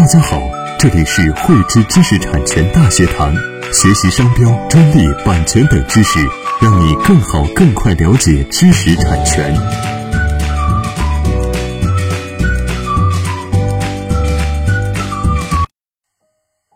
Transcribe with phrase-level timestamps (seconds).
[0.00, 0.40] 大家好，
[0.78, 3.34] 这里是汇知知识产权大学堂，
[3.70, 6.18] 学习商标、专利、版权等知识，
[6.62, 9.54] 让你更好、更快了解知识产权。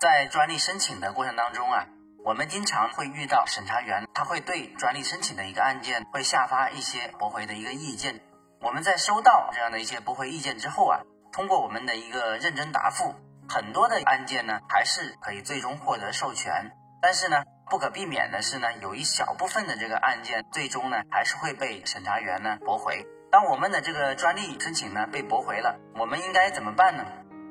[0.00, 1.86] 在专利申请的过程当中啊，
[2.24, 8.20] 我们经常会遇到审查员，他会对专利申请的一个案件会下发一些驳回的一个意见。
[8.60, 11.00] 我们在收到这样的一些驳回意见之后啊，
[11.32, 13.14] 通过我们的一个认真答复，
[13.48, 16.70] 很多的案件呢还是可以最终获得授权。
[17.00, 23.06] 但是呢，不可避免的是呢，有一小部分的这个案件最终呢还是会被审查员呢驳回。
[23.30, 27.04] 当我们的这个专利申请呢被驳回了，我们应该怎么办呢？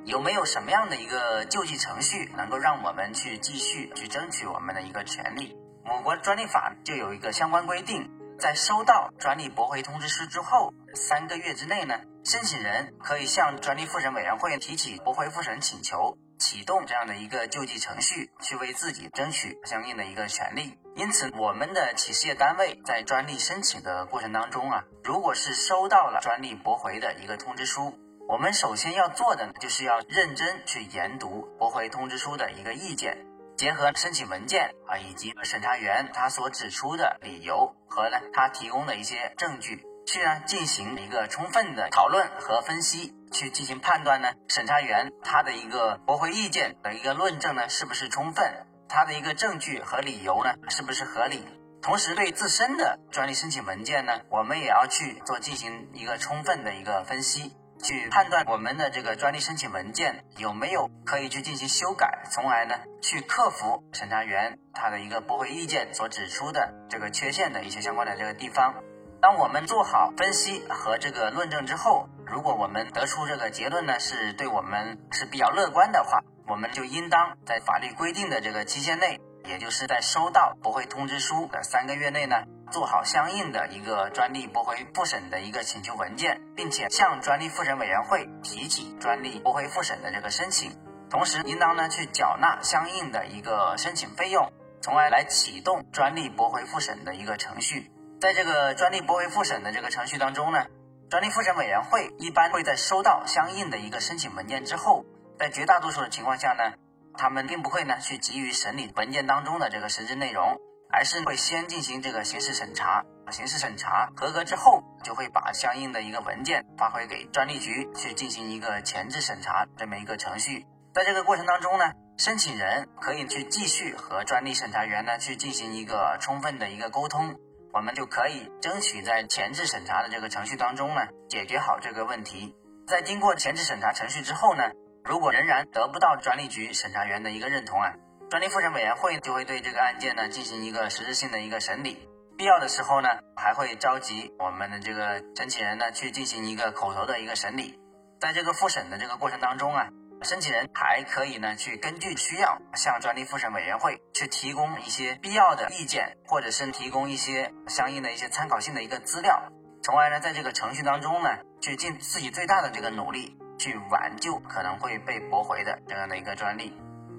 [0.05, 5.55] 有没有什么样的一个救济程序能够让我们去继续去争取我们的一个权利？
[5.85, 8.09] 我国专利法就有一个相关规定。
[8.39, 20.77] 在收到专利驳回通知书之后三个月之内呢，申请人可以向专利复审委员会提起驳回复审请求，启动这样的一个救济程序，去为自己争取相应的一个权利。
[20.95, 33.26] 因此，我们的企事业单位在专利申请的过程当中啊，如果是收到了专利驳回的一个通知书，我们首先要做的就是要认真去研读驳回通知书的一个意见。
[33.57, 51.43] 结合申请文件啊，以及审查员他所指出的理由和呢他提供的一些证据，去呢进行一个充分的讨论和分析，去进行判断呢，审查员他的一个驳回意见的一个论证呢是不是充分，他的一个证据和理由呢是不是合理，
[51.81, 57.53] 同时对自身的专利申请文件呢，我们也要去做进行一个充分的一个分析。
[57.81, 68.75] 去判断我们的这个专利申请文件有没有可以去进行修改，从而呢去克服审查员他的一个驳回意见所指出的这个缺陷的一些相关的这个地方。
[69.21, 79.19] 当我们做好分析和这个论证之后，如果我们得出这个结论呢是对我们是比较乐观的话，我们就应当在法律规定的这个期限内。
[79.47, 82.35] 也就是在收到驳回通知书的三个月内呢，
[82.71, 90.71] 做好相应的一个专利驳回复审的一个请求文件，并且向专利复审委员会提起专利驳回复审的这个申请，
[91.09, 94.51] 同时应当呢去缴纳相应的一个申请费用，
[94.81, 97.91] 从而来启动专利驳回复审的一个程序。
[98.19, 100.65] 在这个专利驳回复审的这个程序当中呢，
[101.09, 105.05] 专利复审委员会一般会在收到相应的一个申请文件之后，
[105.39, 106.73] 在绝大多数的情况下呢。
[107.19, 110.55] 他们并不会呢去急于审理文件当中的这个实质内容，
[110.89, 120.65] 而是会先进行这个形式审查，形式审查合格之后，就会把相应的一个文件发回给专利局去进行一个前置审查这么一个程序。
[120.93, 121.85] 在这个过程当中呢，
[122.17, 127.35] 申请人可以去继续和专利审查员呢去进行一个充分的一个沟通，
[127.73, 132.55] 我们就可以争取在前置审查的这个程序当中呢解决好这个问题。
[132.87, 134.63] 在经过前置审查程序之后呢。
[135.09, 137.93] 如果仍然得不到专利局审查员的一个认同啊，
[138.29, 143.07] 专利复审委员会就会对这个案件呢进行一个实质性的一个审理，必要的时候呢
[143.37, 147.79] 还会召集我们的这个申请人呢去进行一个口头的一个审理。
[148.19, 149.87] 在这个复审的这个过程当中啊，
[150.23, 159.41] 申请人还可以呢去根据需要向专利复审委员会去提供一些必要的意见，或者是提供一些相应的一些参考性的一个资料，
[159.81, 161.29] 从而呢在这个程序当中呢
[161.61, 163.37] 去尽自己最大的这个努力。
[163.59, 166.71] 去挽救可能会被驳回的这样的一个专利，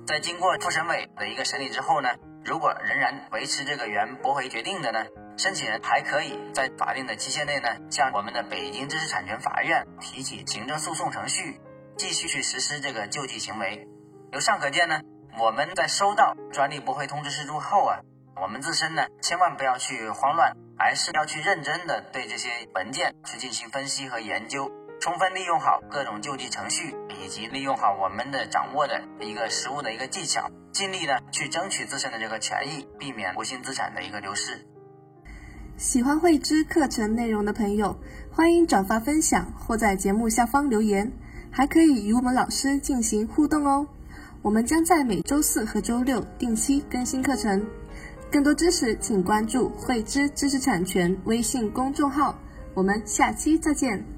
[0.09, 2.09] 在经过复审委的一个审理之后呢，
[2.43, 5.05] 如果仍然维持这个原驳回决定的呢，
[5.37, 11.61] 申请人还可以在法定的期限内呢，向我们的北京知识产权法院提起行政诉讼程序，
[11.99, 13.87] 继续去实施这个救济行为。
[14.33, 14.99] 由上可见呢，
[15.39, 18.01] 我们在收到专利驳回通知书之后啊，
[18.41, 24.73] 我们自身呢，千万不要去慌乱，而是要去认真的对这些文件去进行分析和研究。
[25.09, 34.67] 充分利用好各种救济程序，以及利用好我们的掌握的一个实务的一个技巧，尽力呢去争取自身的这个权益，避免无形资产的一个流失。
[35.79, 37.99] 喜欢慧知课程内容的朋友，
[38.31, 41.11] 欢迎转发分享或在节目下方留言，
[41.51, 43.87] 还可以与我们老师进行互动哦。
[44.43, 47.67] 我们将在每周四和周六定期更新课程，
[48.31, 52.39] 更多知识请关注慧知知识产权微信公众号。
[52.75, 54.18] 我们下期再见。